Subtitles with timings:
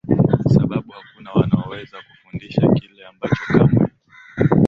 [0.47, 3.89] sababu hakuna wanaoweza kufundisha kile ambacho kamwe